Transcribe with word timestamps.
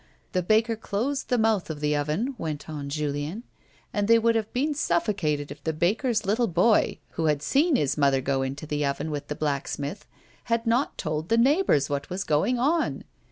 The 0.31 0.41
baker 0.41 0.75
closed 0.75 1.29
the 1.29 1.37
mouth 1.37 1.69
of 1.69 1.79
the 1.79 1.95
oven," 1.95 2.33
went 2.39 2.67
on 2.67 2.89
Julien," 2.89 3.43
and 3.93 4.07
they 4.07 4.17
would 4.17 4.33
have 4.33 4.51
been 4.51 4.73
sufFo 4.73 4.89
148 4.89 4.91
A 4.91 5.05
WOMAN'S 5.05 5.07
LIFE. 5.45 5.47
cated 5.47 5.51
if 5.51 5.63
the 5.63 5.73
baker's 5.73 6.25
little 6.25 6.47
boy, 6.47 6.97
who 7.11 7.25
had 7.25 7.43
seen 7.43 7.75
his 7.75 7.99
mother 7.99 8.19
go 8.19 8.41
into 8.41 8.65
the 8.65 8.83
oven 8.83 9.11
with 9.11 9.27
the 9.27 9.35
blacksmith, 9.35 10.07
had 10.45 10.65
not 10.65 10.97
told 10.97 11.29
the 11.29 11.37
neigh 11.37 11.61
bours 11.61 11.87
wheat 11.87 12.09
was 12.09 12.23
going 12.23 12.57
on." 12.57 13.03